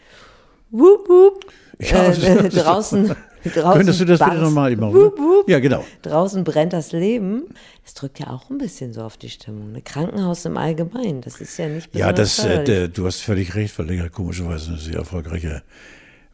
[0.70, 1.52] wup, wup.
[1.78, 3.72] Ja, äh, draußen, draußen.
[3.72, 4.94] Könntest du das bitte nochmal machen?
[4.94, 5.48] Wup, wup.
[5.48, 5.85] Ja, genau.
[6.02, 7.44] Draußen brennt das Leben.
[7.85, 9.74] Das drückt ja auch ein bisschen so auf die Stimmung.
[9.74, 13.78] Ein Krankenhaus im Allgemeinen, das ist ja nicht Ja, das, äh, du hast völlig recht,
[13.78, 15.62] weil du ja komischerweise eine sehr erfolgreiche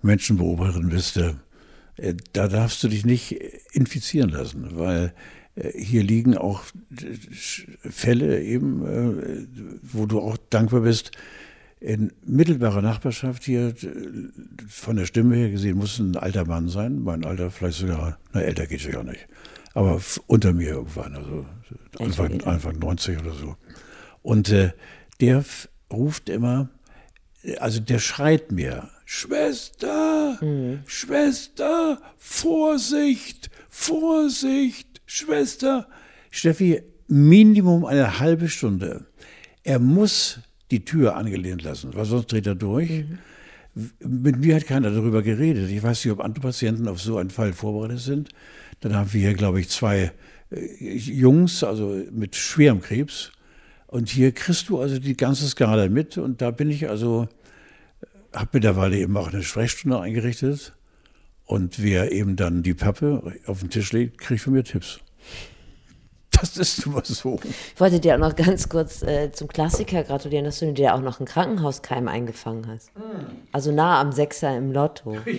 [0.02, 1.16] Menschenbeobachterin bist.
[1.16, 3.32] Äh, da darfst du dich nicht
[3.72, 5.12] infizieren lassen, weil
[5.54, 6.62] äh, hier liegen auch
[7.80, 9.46] Fälle eben, äh,
[9.82, 11.12] wo du auch dankbar bist,
[11.80, 13.74] in mittelbarer Nachbarschaft hier,
[14.68, 17.00] von der Stimme her gesehen, muss ein alter Mann sein.
[17.00, 19.26] Mein Alter vielleicht sogar, na älter geht es ja nicht.
[19.74, 21.46] Aber unter mir irgendwann, also
[21.98, 23.56] Anfang, Anfang 90 oder so.
[24.22, 24.72] Und äh,
[25.20, 25.44] der
[25.92, 26.70] ruft immer,
[27.58, 30.80] also der schreit mir, Schwester, mhm.
[30.86, 35.88] Schwester, Vorsicht, Vorsicht, Schwester.
[36.30, 39.06] Steffi, Minimum eine halbe Stunde.
[39.62, 42.90] Er muss die Tür angelehnt lassen, weil sonst dreht er durch.
[42.90, 43.18] Mhm.
[44.00, 45.70] mit mir hat keiner darüber geredet.
[45.70, 48.30] Ich weiß nicht, ob andere Patienten auf so einen Fall vorbereitet sind.
[48.80, 50.12] Dann haben wir hier, glaube ich, zwei
[50.50, 53.32] äh, Jungs, also mit schwerem Krebs.
[53.86, 56.18] Und hier kriegst du also die ganze Skala mit.
[56.18, 57.28] Und da bin ich also,
[58.32, 60.72] habe mittlerweile eben auch eine Sprechstunde eingerichtet.
[61.44, 65.00] Und wer eben dann die Pappe auf den Tisch legt, kriegt von mir Tipps.
[66.40, 67.38] Das ist immer so.
[67.74, 71.00] Ich wollte dir auch noch ganz kurz äh, zum Klassiker gratulieren, dass du dir auch
[71.00, 72.90] noch einen Krankenhauskeim eingefangen hast.
[72.94, 73.26] Hm.
[73.52, 75.16] Also nah am Sechser im Lotto.
[75.26, 75.32] Ja,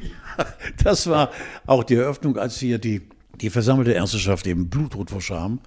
[0.00, 0.46] ja.
[0.84, 1.30] Das war
[1.66, 3.02] auch die Eröffnung, als hier die,
[3.40, 5.60] die versammelte Ärzteschaft eben Blutrot vor Scham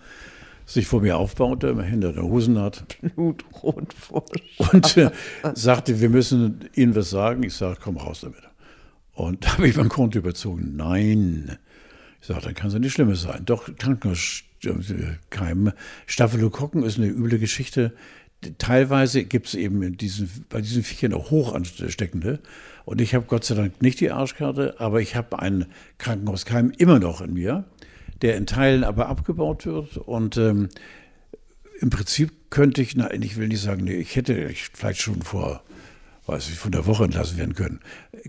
[0.65, 2.86] sich vor mir aufbaute, hinter der Hosennaht.
[3.01, 4.23] Blutrot vor
[4.57, 4.69] Scham.
[4.71, 5.12] Und äh,
[5.53, 7.43] sagte, wir müssen Ihnen was sagen.
[7.43, 8.43] Ich sage, komm raus damit.
[9.13, 10.75] Und da habe ich mein Konto überzogen.
[10.75, 11.57] Nein.
[12.21, 13.43] Ich sage, dann kann es ja nicht Schlimmes sein.
[13.45, 13.69] Doch,
[14.62, 15.71] Krankenhauskeim.
[16.06, 17.93] Staphylokokken ist eine üble Geschichte.
[18.58, 22.39] Teilweise gibt es eben diesen, bei diesen Viechern auch hoch ansteckende.
[22.86, 25.67] Und ich habe Gott sei Dank nicht die Arschkarte, aber ich habe einen
[26.00, 27.65] Krankenhauskeim immer noch in mir,
[28.21, 29.97] der in Teilen aber abgebaut wird.
[29.97, 30.69] Und ähm,
[31.80, 35.21] im Prinzip könnte ich, na, ich will nicht sagen, nee, ich hätte ich vielleicht schon
[35.21, 35.63] vor
[36.32, 37.82] weiß ich, von der Woche entlassen werden können.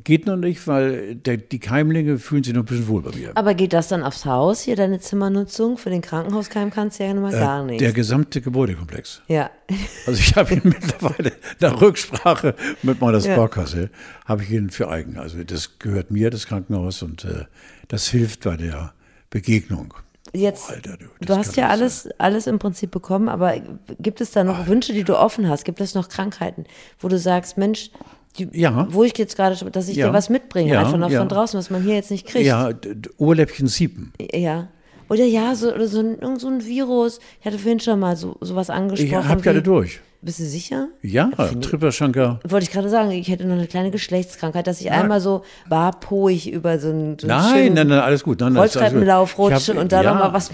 [0.03, 3.31] Geht noch nicht, weil der, die Keimlinge fühlen sich noch ein bisschen wohl bei mir.
[3.37, 5.79] Aber geht das dann aufs Haus, hier deine Zimmernutzung?
[5.79, 7.81] Für den Krankenhauskeim kannst du ja mal äh, gar nicht.
[7.81, 9.23] Der gesamte Gebäudekomplex.
[9.29, 9.51] Ja.
[10.05, 13.89] Also ich habe ihn mittlerweile nach Rücksprache mit meiner Sparkasse, ja.
[14.27, 15.17] habe ich ihn für eigen.
[15.17, 17.45] Also das gehört mir, das Krankenhaus, und äh,
[17.87, 18.93] das hilft bei der
[19.31, 19.95] Begegnung.
[20.35, 23.55] Jetzt, oh, Alter, du, du hast ja alles, alles im Prinzip bekommen, aber
[24.01, 24.71] gibt es da noch Alter.
[24.71, 25.65] Wünsche, die du offen hast?
[25.65, 26.65] Gibt es noch Krankheiten,
[27.01, 27.91] wo du sagst, Mensch,
[28.39, 28.87] die, ja.
[28.91, 30.07] wo ich jetzt gerade, dass ich ja.
[30.07, 30.81] dir was mitbringe, ja.
[30.81, 32.47] einfach noch von draußen, was man hier jetzt nicht kriegt?
[32.47, 32.71] Ja,
[33.19, 34.13] Ohrläppchen siepen.
[34.33, 34.69] Ja.
[35.11, 37.21] Oder ja, so, oder so, ein, so ein Virus.
[37.41, 39.21] Ich hatte vorhin schon mal so, sowas angesprochen.
[39.21, 40.01] Ich habe gerade durch.
[40.25, 40.89] Bist du sicher?
[41.03, 42.39] Ja, Tripperschanker.
[42.49, 45.03] Wollte ich gerade sagen, ich hätte noch eine kleine Geschlechtskrankheit, dass ich nein.
[45.03, 48.39] einmal so barpoig über so einen, so nein, nein, nein, alles gut.
[48.39, 50.53] Nein, Rolltreppenlauf rutsche und dann ja, nochmal was.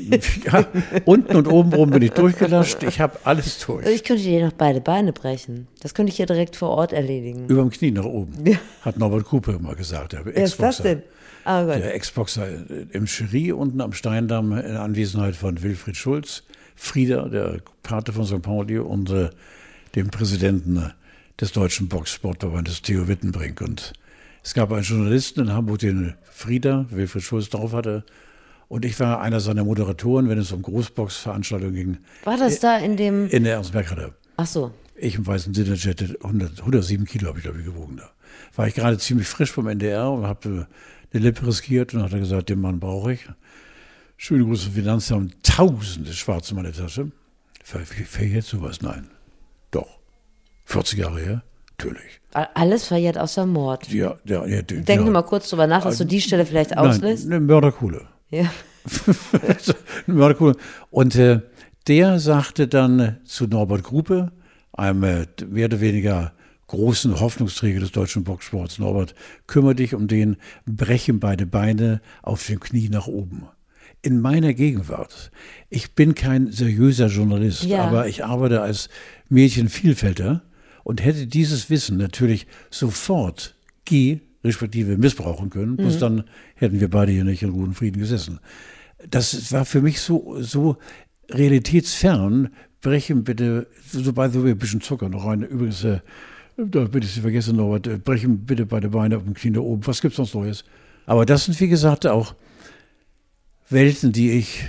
[0.44, 0.64] ja,
[1.04, 2.82] unten und oben rum bin ich durchgelascht.
[2.82, 3.86] Ich habe alles durch.
[3.86, 5.68] Ich könnte dir noch beide Beine brechen.
[5.82, 7.44] Das könnte ich hier direkt vor Ort erledigen.
[7.46, 8.56] Über dem Knie nach oben, ja.
[8.80, 10.14] hat Norbert Kupe immer gesagt.
[10.14, 11.02] Der Wer ist das denn?
[11.44, 12.46] Oh der Ex-Boxer
[12.90, 16.42] im Cherie unten am Steindamm in Anwesenheit von Wilfried Schulz.
[16.76, 18.42] Frieder, der Pate von St.
[18.42, 19.30] Pauli, und äh,
[19.94, 20.90] dem Präsidenten äh,
[21.40, 23.60] des Deutschen Boxsportverbandes, Theo Wittenbrink.
[23.60, 23.92] Und
[24.42, 28.04] es gab einen Journalisten in Hamburg, den Frieder, Wilfried Schulz, drauf hatte.
[28.68, 31.98] Und ich war einer seiner Moderatoren, wenn es um Großboxveranstaltungen ging.
[32.24, 33.28] War das da in dem?
[33.28, 34.14] In der Ernstberghalle.
[34.36, 34.70] Ach so.
[34.94, 38.10] Ich im weißen Sinnerjet, 100, 107 Kilo habe ich, glaube ich, gewogen da.
[38.54, 40.68] War ich gerade ziemlich frisch vom NDR und habe
[41.12, 43.28] eine Lippe riskiert und hat gesagt, den Mann brauche ich.
[44.16, 47.10] Schöne Grüße Finanzamt, tausende Schwarze in meiner Tasche.
[47.64, 48.82] Verjährt sowas?
[48.82, 49.08] Nein.
[49.70, 49.98] Doch.
[50.64, 51.42] 40 Jahre her?
[51.78, 52.20] Natürlich.
[52.32, 53.90] Alles verjährt außer Mord.
[53.90, 54.62] Ja, ja, ja.
[54.62, 55.10] Denk ja.
[55.10, 57.24] mal kurz drüber nach, dass du die Stelle vielleicht auslässt.
[57.24, 58.06] Nein, eine Mörderkuhle.
[58.28, 58.52] Ja.
[60.06, 60.56] eine Mörderkuhle.
[60.90, 61.40] Und äh,
[61.88, 64.32] der sagte dann zu Norbert Gruppe,
[64.72, 66.32] einem äh, mehr oder weniger
[66.68, 69.14] großen Hoffnungsträger des deutschen Boxsports, Norbert,
[69.46, 70.36] kümmere dich um den,
[70.66, 73.48] brechen beide Beine auf dem Knie nach oben
[74.02, 75.30] in meiner Gegenwart.
[75.68, 77.84] Ich bin kein seriöser Journalist, ja.
[77.84, 78.88] aber ich arbeite als
[79.28, 80.42] Mädchenvielfälter
[80.84, 85.76] und hätte dieses Wissen natürlich sofort G respektive missbrauchen können.
[85.76, 85.98] Mhm.
[85.98, 88.40] dann hätten wir beide hier nicht in guten Frieden gesessen.
[89.08, 90.76] Das war für mich so, so
[91.30, 92.50] realitätsfern.
[92.80, 95.42] Brechen bitte, sobald wir ein bisschen Zucker noch rein.
[95.42, 96.00] Übrigens, äh,
[96.56, 99.86] da bitte Sie vergessen, Norbert, äh, brechen bitte beide Beine auf dem Knie da oben.
[99.86, 100.64] Was gibt's sonst Neues?
[101.06, 102.34] Aber das sind, wie gesagt, auch
[103.70, 104.64] Welten, die ich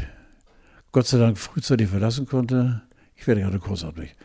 [0.91, 2.81] Gott sei Dank frühzeitig verlassen konnte.
[3.15, 4.15] Ich werde gerade großartig.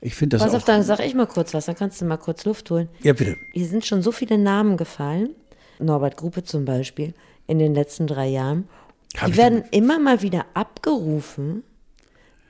[0.00, 2.16] Ich finde das Pass auf, dann sag ich mal kurz was, dann kannst du mal
[2.16, 2.88] kurz Luft holen.
[3.02, 3.36] Ja, bitte.
[3.52, 5.30] Hier sind schon so viele Namen gefallen,
[5.78, 7.12] Norbert Gruppe zum Beispiel,
[7.46, 8.66] in den letzten drei Jahren.
[9.18, 9.72] Hab die werden denn?
[9.72, 11.64] immer mal wieder abgerufen,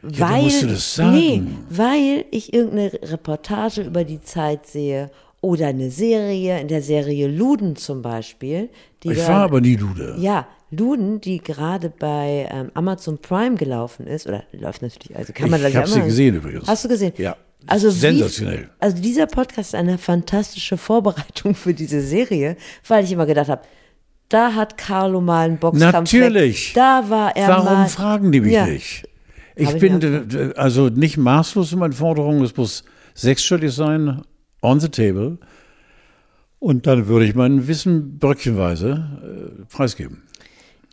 [0.02, 1.12] ja, weil, musst du das sagen.
[1.12, 7.26] Nee, weil ich irgendeine Reportage über die Zeit sehe oder eine Serie, in der Serie
[7.26, 8.68] Luden zum Beispiel.
[9.02, 10.16] ich war aber nie Lude.
[10.18, 15.50] Ja, Luden, die gerade bei ähm, Amazon Prime gelaufen ist, oder läuft natürlich, also kann
[15.50, 16.68] man Ich habe sie gesehen übrigens.
[16.68, 17.12] Hast du gesehen?
[17.16, 17.36] Ja.
[17.66, 18.62] Also sensationell.
[18.62, 22.56] Wie, also dieser Podcast ist eine fantastische Vorbereitung für diese Serie,
[22.86, 23.62] weil ich immer gedacht habe,
[24.28, 26.12] da hat Carlo mal einen Boxkampf.
[26.12, 26.68] Natürlich.
[26.68, 26.74] Weg.
[26.74, 27.72] Da war er Warum mal.
[27.72, 28.66] Warum fragen die mich ja.
[28.66, 29.08] nicht?
[29.56, 32.42] Ich bin ich also nicht maßlos in meinen Forderungen.
[32.44, 34.22] Es muss sechsstellig sein,
[34.62, 35.38] on the table.
[36.60, 40.22] Und dann würde ich mein Wissen bröckchenweise äh, preisgeben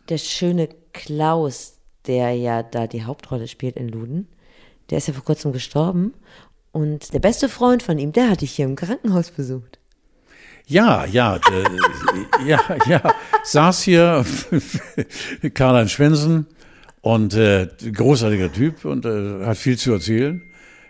[0.08, 4.28] der schöne Klaus, der ja da die Hauptrolle spielt in Luden,
[4.90, 6.14] der ist ja vor kurzem gestorben.
[6.72, 9.78] Und der beste Freund von ihm, der hatte ich hier im Krankenhaus besucht.
[10.66, 14.24] Ja, ja, äh, ja, ja, saß hier
[15.54, 16.46] Karl-Heinz Schwensen
[17.00, 20.42] und äh, großartiger Typ und äh, hat viel zu erzählen,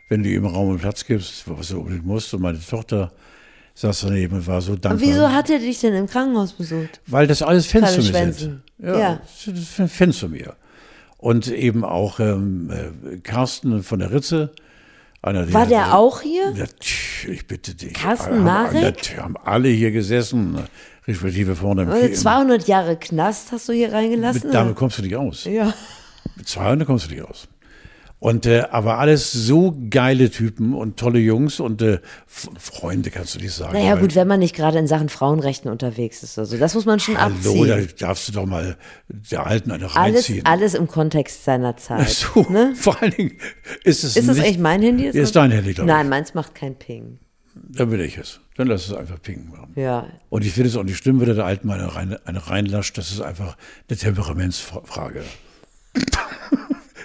[0.08, 2.34] wenn du ihm Raum und Platz gibst, was du unbedingt musst.
[2.34, 3.12] Und meine Tochter
[3.78, 4.92] saß daneben und war so dankbar.
[4.94, 7.00] Und wieso hat er dich denn im Krankenhaus besucht?
[7.06, 8.60] Weil das alles Fans zu mir sind.
[8.78, 9.20] Ja, ja.
[9.46, 10.54] Das sind Fans zu mir.
[11.16, 14.52] Und eben auch ähm, äh, Carsten von der Ritze,
[15.20, 16.52] einer, War der, der auch hier?
[16.54, 16.64] Ja,
[17.28, 17.92] ich bitte dich.
[17.94, 19.16] Carsten Marek?
[19.16, 20.58] Haben, haben alle hier gesessen,
[21.08, 24.42] respektive vorne im also 200 Jahre Knast hast du hier reingelassen?
[24.44, 25.44] Mit, damit kommst du nicht aus.
[25.44, 25.74] Ja.
[26.36, 27.48] Mit 200 kommst du nicht aus.
[28.20, 33.38] Und äh, aber alles so geile Typen und tolle Jungs und äh, Freunde, kannst du
[33.38, 33.74] nicht sagen.
[33.74, 36.36] Naja, gut, wenn man nicht gerade in Sachen Frauenrechten unterwegs ist.
[36.36, 37.70] Also das muss man schon Hallo, abziehen.
[37.70, 38.76] Hallo, da darfst du doch mal
[39.08, 40.44] der Alten eine reinziehen.
[40.44, 42.08] Alles, alles im Kontext seiner Zeit.
[42.08, 42.72] So, ne?
[42.76, 43.36] Vor allen Dingen
[43.84, 45.06] ist es Ist das echt mein Handy?
[45.06, 45.96] Ist, ist dein Handy, glaube ich.
[45.96, 47.20] Nein, meins macht kein Ping.
[47.54, 48.40] Dann will ich es.
[48.56, 49.72] Dann lass es einfach pingen machen.
[49.76, 50.06] Ja.
[50.28, 52.98] Und ich finde es auch nicht schlimm, wenn der Alten mal eine, rein, eine reinlascht.
[52.98, 53.56] Das ist einfach
[53.88, 55.22] eine Temperamentsfrage.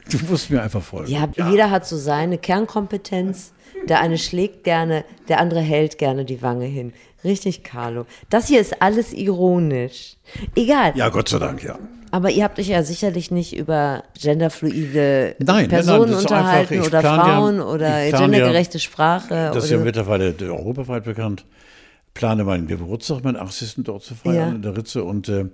[0.11, 1.11] Du musst mir einfach folgen.
[1.11, 3.53] Ja, ja, jeder hat so seine Kernkompetenz.
[3.87, 6.93] Der eine schlägt gerne, der andere hält gerne die Wange hin.
[7.23, 8.05] Richtig, Carlo.
[8.29, 10.15] Das hier ist alles ironisch.
[10.55, 10.93] Egal.
[10.95, 11.79] Ja, Gott sei Dank, ja.
[12.11, 17.01] Aber ihr habt euch ja sicherlich nicht über genderfluide nein, Personen nein, unterhalten einfach, oder
[17.01, 19.51] Frauen ja, oder gendergerechte ja, Sprache.
[19.53, 21.45] Das ist ja mittlerweile europaweit bekannt.
[22.13, 23.77] Plane meinen Geburtstag, meinen 80.
[23.77, 25.45] dort zu feiern in der Ritze und äh,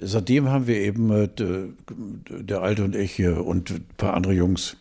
[0.00, 1.28] seitdem haben wir eben, äh,
[2.28, 4.76] der Alte und ich und ein paar andere Jungs.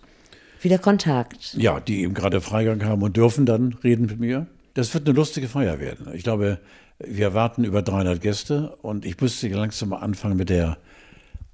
[0.61, 1.53] Wieder Kontakt.
[1.57, 4.47] Ja, die eben gerade Freigang haben und dürfen dann reden mit mir.
[4.73, 6.07] Das wird eine lustige Feier werden.
[6.13, 6.59] Ich glaube,
[6.99, 10.77] wir erwarten über 300 Gäste und ich müsste langsam mal anfangen mit der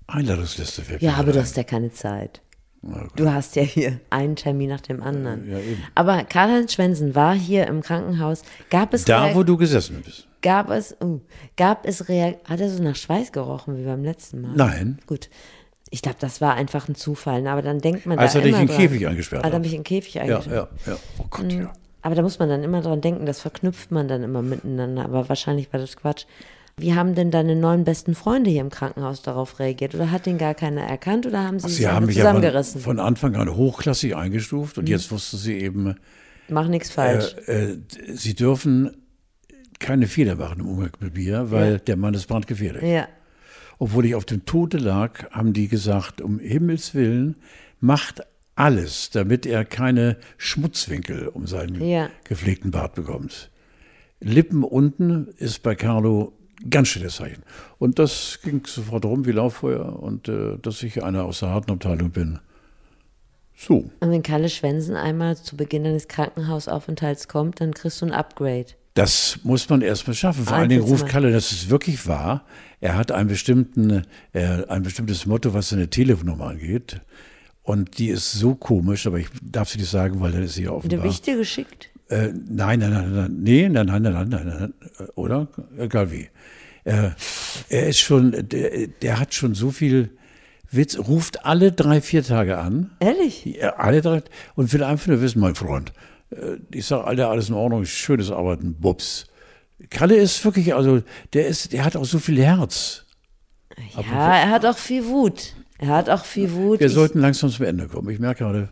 [0.08, 0.84] Einladungsliste.
[1.00, 2.42] Ja, aber du hast ja keine Zeit.
[3.16, 5.50] Du hast ja hier einen Termin nach dem anderen.
[5.50, 5.58] Ja,
[5.96, 8.44] aber Karl-Heinz Schwensen war hier im Krankenhaus.
[8.70, 10.28] Gab es da, wo du gesessen bist?
[10.46, 11.22] Gab es, uh,
[11.58, 14.52] gab es Reak hat er so nach Schweiß gerochen wie beim letzten Mal?
[14.56, 15.00] Nein.
[15.08, 15.32] Gut.
[15.90, 17.48] Ich glaube, das war einfach ein Zufall.
[17.48, 19.46] Aber dann denkt man Als da er dich in den Käfig eingesperrt hat.
[19.46, 21.00] Als er mich in den Käfig eingesperrt Ja, ja, ja.
[21.18, 21.62] Oh Gott, mhm.
[21.62, 21.74] ja.
[22.04, 25.06] Aber da muss man dann immer dran denken, das verknüpft man dann immer miteinander.
[25.06, 26.26] Aber wahrscheinlich war das Quatsch.
[26.78, 29.96] Wie haben denn deine neun besten Freunde hier im Krankenhaus darauf reagiert?
[29.96, 32.82] Oder hat den gar keiner erkannt oder haben sie sich haben mich zusammengerissen?
[32.82, 34.92] Ja von, von, Anfang an hochklassig eingestuft und mhm.
[34.92, 35.96] jetzt wusste sie eben.
[36.50, 37.36] Mach nichts falsch.
[37.48, 37.78] Äh, äh,
[38.14, 38.92] sie dürfen
[39.80, 41.78] keine Fehler machen im Umgang mit mir, weil ja.
[41.80, 42.84] der Mann ist brandgefährlich.
[42.84, 43.08] Ja.
[43.78, 47.36] Obwohl ich auf dem Tode lag, haben die gesagt, um Himmels Willen,
[47.80, 48.22] macht
[48.56, 52.10] alles, damit er keine Schmutzwinkel um seinen ja.
[52.24, 53.52] gepflegten Bart bekommt.
[54.22, 56.34] Lippen unten ist bei Carlo
[56.70, 57.44] ganz schönes Zeichen.
[57.78, 61.72] Und das ging sofort rum wie Lauffeuer und äh, dass ich einer aus der harten
[61.72, 62.40] Abteilung bin.
[63.56, 63.90] So.
[64.00, 68.68] Und wenn Kalle Schwensen einmal zu Beginn deines Krankenhausaufenthalts kommt, dann kriegst du ein Upgrade.
[68.96, 70.46] Das muss man erstmal schaffen.
[70.46, 72.46] Vor allen Dingen ruft Kalle, dass es wirklich wahr.
[72.80, 77.02] Er hat einen bestimmten, äh, ein bestimmtes Motto, was seine Telefonnummer angeht.
[77.62, 80.70] Und die ist so komisch, aber ich darf sie nicht sagen, weil dann ist sie
[80.70, 81.00] offenbar.
[81.00, 81.90] Der Wichte geschickt?
[82.08, 84.74] Äh, nein, nein, nein, nein, nee, nein, nein, nein, nein, nein, nein,
[85.16, 85.48] oder?
[85.78, 86.30] Egal wie.
[86.86, 87.10] Äh,
[87.68, 90.12] er ist schon, der, der hat schon so viel
[90.72, 92.92] Witz, ruft alle drei, vier Tage an.
[93.00, 93.44] Ehrlich?
[93.46, 94.22] Ja, alle drei.
[94.56, 95.92] Und will einfach nur wissen, mein Freund,
[96.72, 99.28] ich sage, Alter, alles in Ordnung, schönes Arbeiten, Bubs.
[99.90, 101.02] Kalle ist wirklich, also,
[101.34, 103.06] der ist, der hat auch so viel Herz.
[103.78, 105.54] Ja, Aber, er hat auch viel Wut.
[105.78, 106.80] Er hat auch viel Wut.
[106.80, 108.10] Wir ich, sollten langsam zum Ende kommen.
[108.10, 108.70] Ich merke gerade.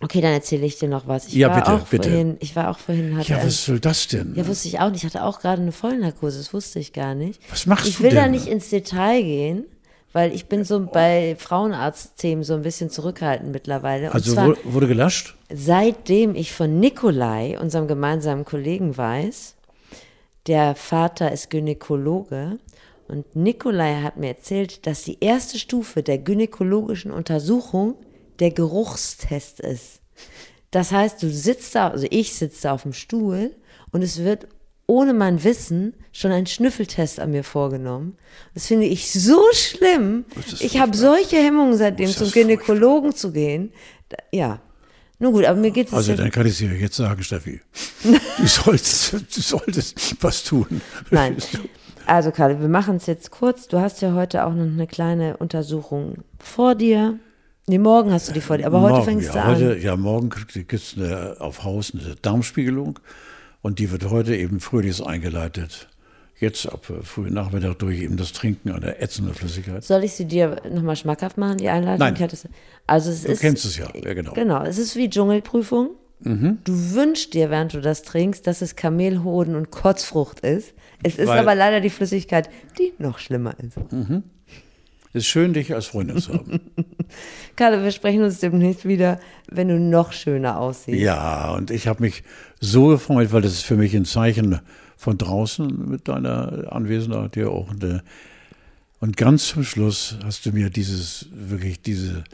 [0.00, 1.28] Okay, dann erzähle ich dir noch was.
[1.28, 2.08] Ich ja, war bitte, auch bitte.
[2.08, 3.16] Vorhin, ich war auch vorhin.
[3.16, 4.34] Hatte ja, was soll das denn?
[4.34, 5.04] Ja, wusste ich auch nicht.
[5.04, 7.40] Ich hatte auch gerade eine Vollnarkose, das wusste ich gar nicht.
[7.50, 8.10] Was machst ich du denn?
[8.10, 9.64] Ich will da nicht ins Detail gehen
[10.12, 14.08] weil ich bin so bei Frauenarztthemen so ein bisschen zurückhaltend mittlerweile.
[14.08, 15.36] Und also zwar, wurde gelascht?
[15.52, 19.54] Seitdem ich von Nikolai, unserem gemeinsamen Kollegen, weiß,
[20.46, 22.58] der Vater ist Gynäkologe
[23.08, 27.94] und Nikolai hat mir erzählt, dass die erste Stufe der gynäkologischen Untersuchung
[28.38, 30.00] der Geruchstest ist.
[30.70, 33.54] Das heißt, du sitzt da, also ich sitze da auf dem Stuhl
[33.92, 34.48] und es wird
[34.86, 38.16] ohne mein Wissen schon einen Schnüffeltest an mir vorgenommen.
[38.54, 40.24] Das finde ich so schlimm.
[40.60, 43.72] Ich habe solche Hemmungen seitdem zum Gynäkologen zu gehen.
[44.32, 44.60] Ja.
[45.18, 45.94] Nun gut, aber mir geht es.
[45.94, 47.60] Also dann kann ich dir jetzt sagen, Steffi.
[48.02, 50.80] du, sollst, du solltest was tun.
[51.10, 51.36] Nein.
[52.04, 53.68] Also Karl, wir machen es jetzt kurz.
[53.68, 57.20] Du hast ja heute auch noch eine kleine Untersuchung vor dir.
[57.68, 59.80] Nee, morgen hast du die vor dir, aber morgen, heute fängst ja, du heute, an.
[59.80, 60.96] Ja, morgen gibt es
[61.38, 62.98] auf Haus eine Darmspiegelung.
[63.62, 65.88] Und die wird heute eben frühlichst eingeleitet.
[66.38, 69.84] Jetzt ab äh, frühen Nachmittag durch eben das Trinken einer ätzenden Flüssigkeit.
[69.84, 72.00] Soll ich sie dir nochmal schmackhaft machen, die Einleitung?
[72.00, 72.30] Nein.
[72.86, 73.88] also es du ist, kennst es ja.
[73.94, 74.32] ja, genau.
[74.32, 75.90] Genau, es ist wie Dschungelprüfung.
[76.24, 76.58] Mhm.
[76.64, 80.74] Du wünschst dir, während du das trinkst, dass es Kamelhoden und Kotzfrucht ist.
[81.02, 82.48] Es ist Weil, aber leider die Flüssigkeit,
[82.78, 83.76] die noch schlimmer ist.
[83.92, 84.24] Mhm.
[85.12, 86.60] Ist schön, dich als Freundin zu haben.
[87.56, 89.20] Carlo, wir sprechen uns demnächst wieder,
[89.50, 90.98] wenn du noch schöner aussiehst.
[90.98, 92.22] Ja, und ich habe mich
[92.60, 94.60] so gefreut, weil das ist für mich ein Zeichen
[94.96, 97.70] von draußen mit deiner Anwesenheit hier auch.
[97.70, 98.02] Eine,
[99.00, 102.24] und ganz zum Schluss hast du mir dieses, wirklich diese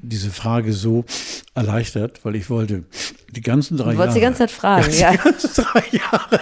[0.00, 1.04] diese Frage so
[1.54, 2.84] erleichtert, weil ich wollte
[3.30, 4.14] die ganzen drei du Jahre.
[4.14, 5.12] die ganze Zeit fragen, ja.
[5.12, 6.40] Die ganzen drei Jahre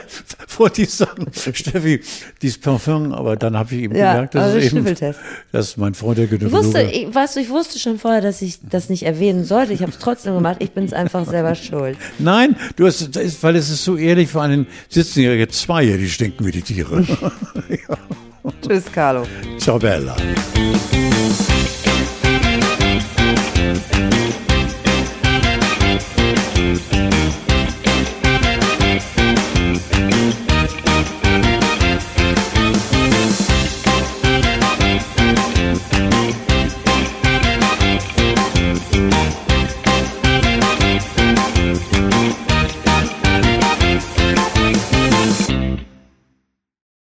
[0.61, 2.03] vor die sagen, Steffi,
[2.43, 5.15] dieses Parfum, aber dann habe ich eben ja, gemerkt, dass, es eben,
[5.53, 6.69] dass mein Freund der Gynäkologe...
[6.69, 9.73] Ich wusste, ich, weißt du, ich wusste schon vorher, dass ich das nicht erwähnen sollte.
[9.73, 10.57] Ich habe es trotzdem gemacht.
[10.59, 11.97] Ich bin es einfach selber schuld.
[12.19, 15.97] Nein, du hast, weil es ist so ehrlich, vor allem sitzen ja jetzt zwei hier,
[15.97, 17.07] die stinken wie die Tiere.
[17.69, 17.97] ja.
[18.61, 19.25] Tschüss, Carlo.
[19.59, 20.17] Ciao, Bella.
[23.73, 24.50] Thank you.